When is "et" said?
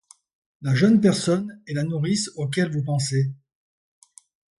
1.67-1.75